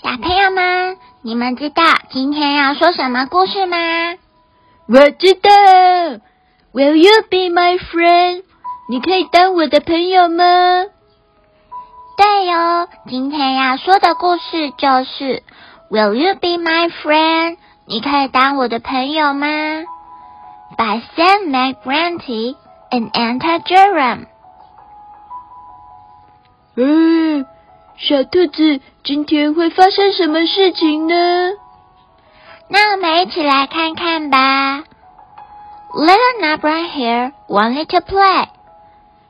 [0.00, 3.76] 小朋友们，你们知道今天要说什么故事吗？
[4.86, 5.50] 我知道。
[6.72, 8.44] Will you be my friend？
[8.88, 10.44] 你可以当我的朋友吗？
[12.16, 15.42] 对哟，今天要说的故事就是
[15.90, 17.56] Will you be my friend？
[17.86, 19.46] 你可以当我的朋友吗
[20.76, 22.54] ？By Sam McGranty
[22.90, 24.26] and Anta Jerem。
[26.76, 27.17] 嗯，
[28.00, 31.14] 小兔子，今天会发生什么事情呢？
[32.70, 34.84] 那我们一起来看看吧。
[35.92, 38.46] Little Nutbrown Hare wanted to play。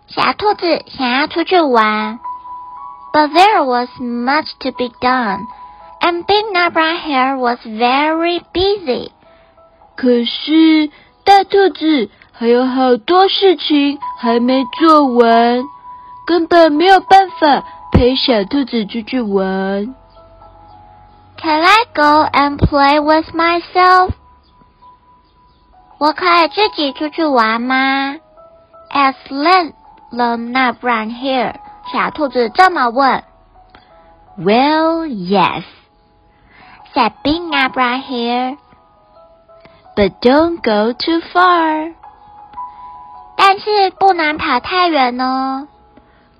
[0.08, 2.20] 小兔子想要出去玩
[3.14, 5.40] ，but there was much to be done,
[6.02, 9.12] and Big Nutbrown Hare was very busy.
[9.96, 10.90] 可是
[11.24, 15.64] 大兔子还有好多事情还没做完，
[16.26, 19.94] 根本没有办法陪小兔子出去玩。
[21.36, 24.10] Can I go and play with myself?
[25.98, 28.16] 我可以自己出去玩吗
[28.90, 29.72] ？Asked little
[30.12, 31.54] Nutbrown Hare.
[31.92, 33.24] 小兔子这么问。
[34.38, 35.64] Well, yes,
[36.94, 38.56] said Big Nutbrown Hare.
[39.96, 41.94] But don't go too far.
[43.36, 45.66] 但是不能跑太远哦。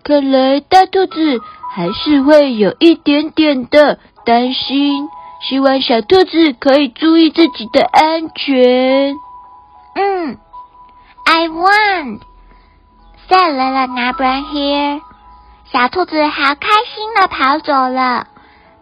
[0.09, 1.39] 看来大兔子
[1.71, 5.07] 还是会有一点点的担心，
[5.43, 9.15] 希望小兔子可以注意自己的安全。
[9.95, 10.39] 嗯
[11.27, 12.21] ，I won,
[13.29, 15.01] said little Nutbrown Hare.
[15.71, 18.29] 小兔子好开心的跑走了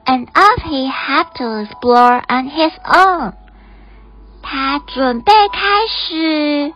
[0.04, 3.32] ，and off he had to explore on his own.
[4.44, 6.72] 他准备开始，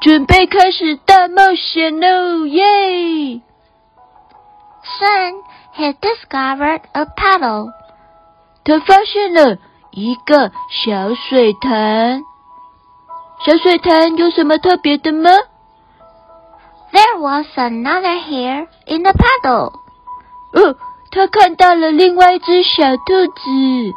[0.00, 2.46] 准备开始大冒险喽！
[2.46, 3.42] 耶！
[4.99, 5.41] Soon
[5.73, 7.71] he discovered a puddle.
[8.63, 9.57] 他发现了
[9.91, 12.21] 一个小水潭。
[13.45, 15.29] 小水潭有什么特别的吗？
[16.91, 19.73] There was another hare in the puddle.
[20.53, 20.75] 哦，
[21.11, 23.93] 他看到了另外一只小兔子。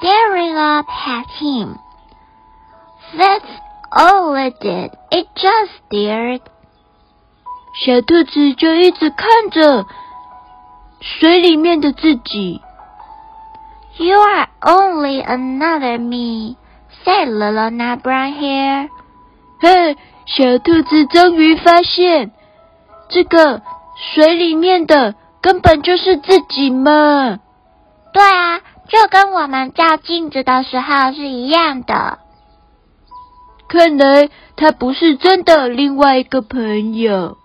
[0.00, 1.76] staring up at him.
[3.16, 3.50] That's
[3.90, 4.92] all it did.
[5.10, 6.42] It just stared.
[7.73, 9.85] 小兔子就一直看着
[11.01, 12.61] 水里面的自己。
[13.97, 16.55] You are only another me,
[17.03, 18.89] said little Nutbrown Hare.
[19.59, 22.31] 嘿，小兔子终于发现，
[23.09, 23.61] 这个
[24.15, 27.39] 水里面的根本就是自己嘛。
[28.13, 32.19] 对啊，就跟我们照镜子的时候是一样的。
[33.67, 37.37] 看来他不是真的另外一个朋友。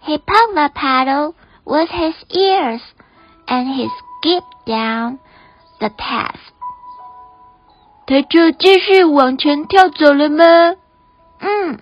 [0.00, 1.34] He poked the puddle
[1.64, 2.80] with his ears,
[3.48, 5.18] and he skipped down
[5.80, 6.38] the path.
[8.06, 10.76] 他就继续往前跳走了吗？
[11.40, 11.78] Mm.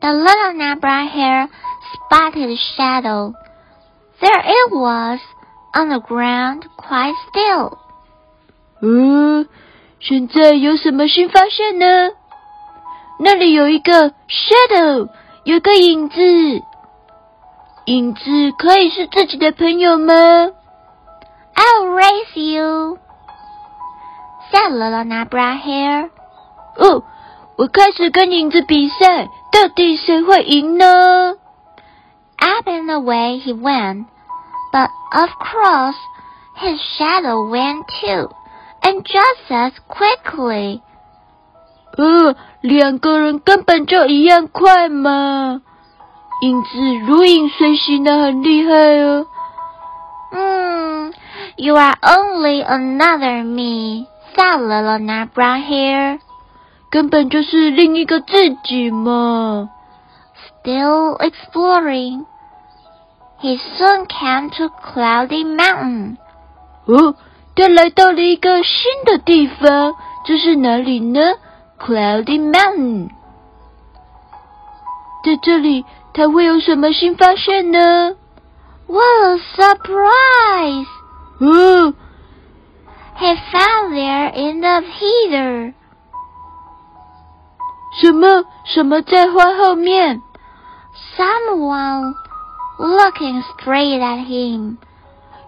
[0.00, 1.48] The little Nutbrown Hare
[1.94, 3.32] spotted a shadow.
[4.20, 5.20] There it was,
[5.72, 7.78] on the ground, quite still.
[8.82, 9.46] 嗯，
[10.00, 12.10] 现在有什么新发现呢？
[13.18, 15.08] 那里有一个 shadow，
[15.44, 16.16] 有个影子。
[17.86, 18.20] 影子
[18.58, 20.12] 可以是自己的朋友吗？
[21.54, 22.98] I'll race you,
[24.50, 26.10] said little Nutbrown Hare.
[26.76, 27.04] 哦，
[27.56, 31.36] 我开始跟影子比赛，到底谁会赢呢？
[32.38, 34.06] Up and away he went,
[34.72, 35.96] but of course
[36.58, 38.30] his shadow went too,
[38.82, 40.82] and just as quickly.
[41.97, 45.61] 呃，两个人根本就一样快嘛！
[46.41, 46.69] 影子
[47.05, 49.27] 如影随形的，很厉害哦。
[50.31, 51.11] Hmm,
[51.57, 56.19] you are only another me, said little Nutbrown Hare.
[56.89, 59.69] 根本就是另一个自己嘛。
[60.63, 62.25] Still exploring,
[63.41, 66.17] he soon came to Cloudy Mountain.
[66.85, 67.15] 哦，
[67.55, 69.93] 他来到了一个新的地方，
[70.25, 71.19] 这是哪里呢
[71.80, 73.10] ？Cloudy Mountain。
[75.24, 78.16] 在这里，他会有什么新发现呢？
[78.86, 80.86] What a surprise!
[81.40, 81.94] 哦，
[83.18, 85.74] He found there in the heater.
[88.00, 90.22] 什么什么在花后面？
[91.16, 92.14] Someone
[92.78, 94.76] looking straight at him.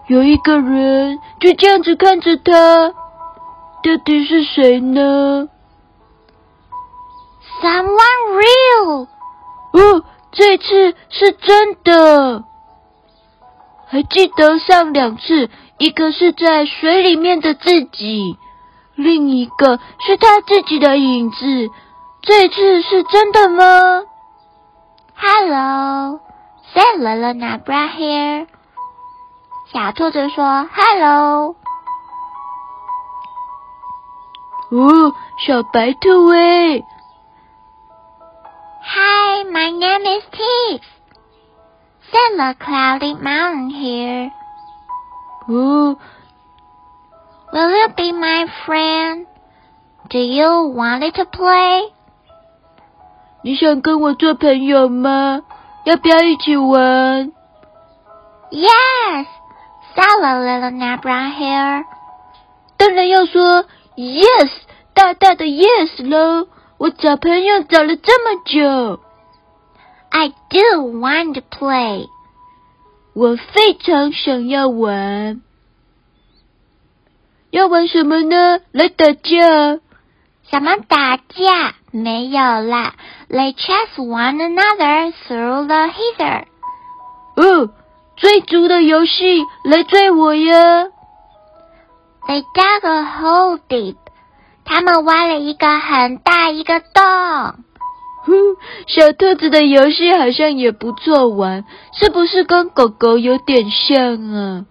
[0.07, 5.47] 有一个人就这样子看着他，到底是谁呢？
[7.62, 9.08] Someone real.
[9.72, 12.44] 哦，这次是真的。
[13.86, 15.48] 还记得上两次，
[15.78, 18.36] 一个是在水里面的自己，
[18.96, 21.70] 另一个是他自己的影子。
[22.22, 24.02] 这次是真的吗
[25.16, 26.20] ？Hello,
[26.74, 28.46] said little Nabra here？
[29.72, 31.54] 小兔子说：“Hello，
[34.70, 35.14] 哦，
[35.46, 36.82] 小白兔哎，
[38.83, 40.81] Hi, my name is Tix,”
[42.11, 44.31] said the cloudy mountain hare.
[45.47, 45.97] 哦，
[47.51, 49.25] Will you be my friend?
[50.09, 51.91] Do you want to play?
[53.43, 55.41] 你想跟我做朋友吗？
[55.85, 57.31] 要不要一起玩？
[58.51, 59.25] Yes,
[59.95, 61.85] said the little Nabra Hare.
[62.77, 63.65] 当然要说
[63.95, 64.49] yes，
[64.93, 66.47] 大大的 yes 喽！
[66.78, 69.00] 我找朋友找了这么久
[70.10, 72.08] ，I do want to play.
[73.14, 75.40] 我非常想要玩。
[77.50, 78.60] 要玩什么呢？
[78.72, 79.78] 来打架！
[80.50, 81.74] 什么打架？
[81.92, 82.94] 没有啦。
[83.28, 86.44] They chase one another through the heather.
[87.36, 87.70] 哦，
[88.16, 90.88] 追逐的游戏，来追我呀
[92.26, 93.96] ！They dug a hole deep.
[94.64, 97.02] 他们挖了一个很大一个洞。
[98.26, 98.32] 哼，
[98.86, 104.64] 小兔子的游戏好像也不错玩，是不是跟狗狗有点像啊？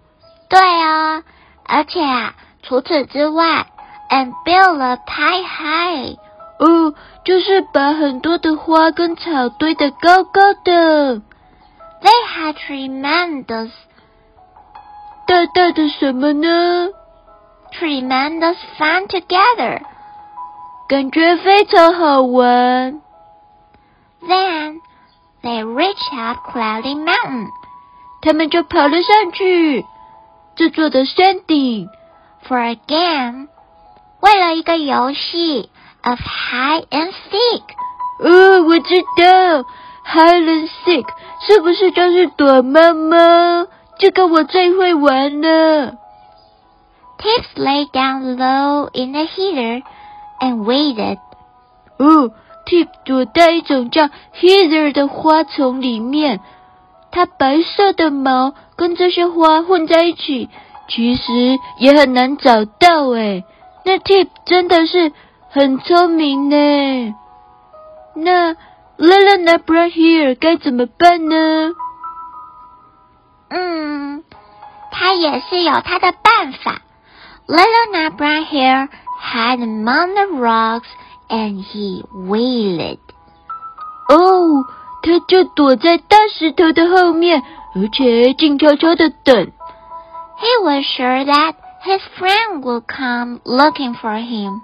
[0.48, 1.22] 对哦，
[1.64, 3.66] 而且啊，除此之外
[4.10, 6.16] ，and build a pie high.
[6.58, 6.94] 哦，
[7.24, 11.22] 就是把很多的花跟草堆得高高的
[12.02, 13.70] ，They had tremendous,
[15.26, 16.88] 大大的什么呢？
[17.73, 19.81] tremendous fun together.
[20.87, 23.01] 感觉非常好玩。
[24.21, 24.79] Then
[25.41, 27.47] they reached up Cloudy Mountain
[28.21, 29.85] 他们就跑了上去
[30.55, 31.87] 这座的山顶，
[32.47, 33.47] for a game.
[34.19, 35.69] 为了一个游戏
[36.03, 37.63] of hide and seek.
[38.21, 39.63] 哦，我知道，
[40.05, 41.05] hide and seek
[41.47, 43.67] 是不是就是躲猫猫？
[43.97, 45.97] 这个我最会玩了。
[47.24, 49.80] Tips lay down low in the heater
[50.40, 51.18] and waited.
[51.98, 52.30] 哦
[52.66, 56.40] ，Tip 躲在一种叫 heather 的花丛里面，
[57.10, 60.50] 它白色的毛跟这些花混在一起，
[60.90, 63.44] 其实也很难找到诶。
[63.86, 65.10] 那 Tip 真的是
[65.48, 67.14] 很聪明呢。
[68.16, 68.52] 那
[68.98, 71.72] Lila n a b r a here 该怎么办呢？
[73.48, 74.22] 嗯，
[74.90, 76.82] 他也是有他的办法。
[77.47, 78.89] Little Nabra here
[79.19, 80.87] had among the rocks
[81.29, 82.99] and he waited.
[84.09, 84.65] 哦，
[85.01, 87.41] 他就躲在大石头的后面，
[87.75, 89.51] 而且静悄悄的等。
[90.37, 94.61] He was sure that his friend would come looking for him.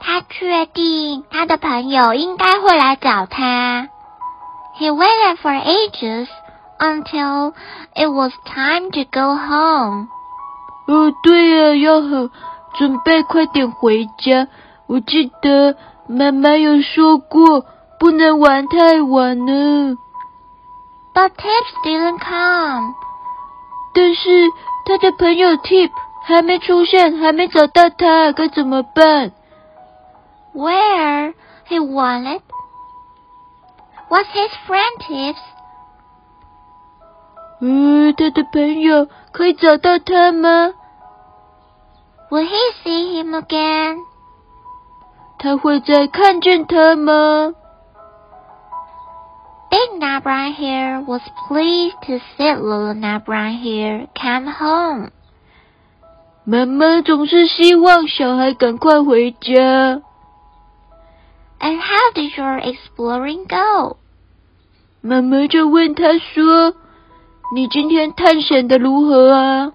[0.00, 3.88] 他确定他的朋友应该会来找他。
[4.78, 6.28] He waited for ages
[6.78, 7.54] until
[7.94, 10.08] it was time to go home.
[10.89, 12.29] 哦，对呀、要好，
[12.73, 14.47] 准备快点回家。
[14.87, 15.75] 我记得
[16.07, 17.63] 妈妈有说过，
[17.99, 19.95] 不能玩太晚呢。
[21.13, 22.95] But Tips didn't come.
[23.93, 24.49] 但是
[24.85, 25.91] 他的朋友 Tip
[26.23, 29.31] 还没出现，还没找到他，该怎么办
[30.55, 31.35] ？Where
[31.67, 32.41] he wanted
[34.09, 35.37] was his friend Tips.
[37.61, 40.73] 呃，他的朋友可以找到他吗？
[42.30, 43.98] Will he see him again?
[45.38, 47.54] 他会再看见他吗？
[49.70, 55.10] Big Nabra here was pleased to see little Nabra here come home.
[56.44, 60.02] 妈妈总是希望小孩赶快回家。
[61.60, 63.96] And how did your exploring go?
[65.00, 69.72] 妈妈就问他说：“你今天探险的如何啊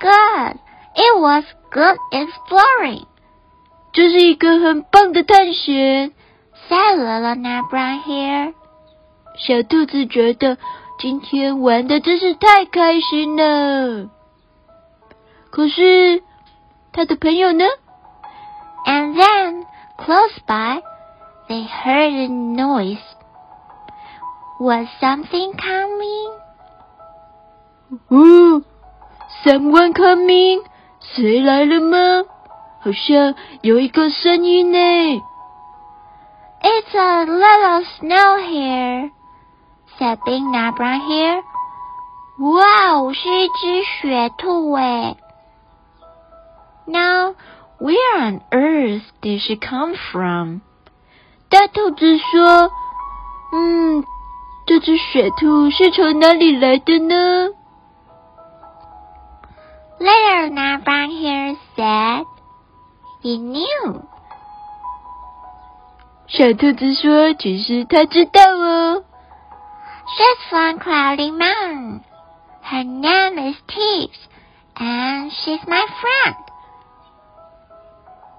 [0.00, 0.58] Good.
[0.94, 3.06] It was good exploring,
[3.92, 6.12] 这是一个很棒的探险。
[6.68, 8.54] said little Nabra here.
[9.36, 10.58] 小兔子觉得
[10.98, 14.10] 今天玩的真是太开心了。
[15.50, 16.22] 可是
[16.92, 17.64] 他的朋友呢？
[18.86, 19.64] And then
[19.98, 20.82] close by,
[21.48, 22.98] they heard a noise.
[24.58, 26.32] Was something coming?
[28.08, 28.62] 哦，
[29.44, 30.62] someone coming？
[31.03, 31.97] 谁来了吗？
[32.81, 34.77] 好像有一个声音呢。
[36.61, 39.11] It's a little snow here,
[39.97, 41.43] said Big Nut Brown Hare.
[42.39, 45.17] 哇哦，是一只雪兔诶。
[46.85, 47.35] Now,
[47.79, 50.61] where on earth did she come from?
[51.49, 52.71] 大兔子说
[53.53, 54.03] ：“嗯，
[54.65, 57.49] 这只雪兔是从哪里来的呢？”
[60.02, 62.24] Little Nut Brown Hare said,
[63.22, 64.02] "He knew."
[66.28, 69.04] 小兔子说：“其实他知道哦。”
[70.08, 72.00] She's from Cloudy Mountain.
[72.62, 74.14] Her name is Teach,
[74.76, 76.36] and she's my friend.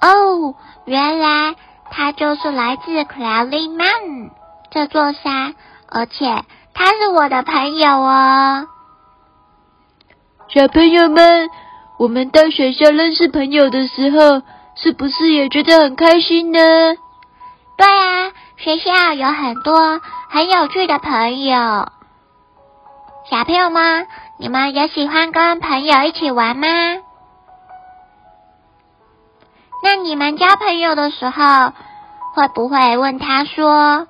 [0.01, 0.55] 哦，
[0.85, 1.55] 原来
[1.91, 4.31] 她就是来自 Cloudy Mountain
[4.71, 5.55] 这座山，
[5.89, 6.43] 而且
[6.73, 8.67] 她是我的朋友哦。
[10.54, 11.50] 小朋友们，
[11.98, 14.40] 我们到学校认识朋友的时候，
[14.76, 16.60] 是不是也觉得很开心呢？
[17.76, 21.88] 对啊，学校有很多很有趣的朋友。
[23.28, 24.06] 小朋友们，
[24.38, 26.68] 你们也喜欢跟朋友一起玩吗？
[29.82, 31.72] 那你们交朋友的时候，
[32.36, 34.06] 会不会问他说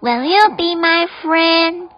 [0.00, 1.88] ：“Will you be my friend？”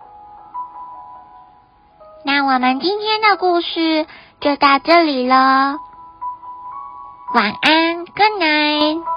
[2.37, 4.07] 那我们今天的故事
[4.43, 5.78] 就到这里了，
[7.33, 9.15] 晚安，Good night。